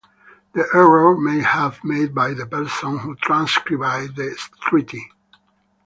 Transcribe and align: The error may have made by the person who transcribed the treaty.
The 0.53 0.67
error 0.73 1.15
may 1.15 1.41
have 1.41 1.83
made 1.83 2.15
by 2.15 2.33
the 2.33 2.47
person 2.47 2.97
who 2.97 3.13
transcribed 3.17 4.15
the 4.15 4.35
treaty. 4.59 5.11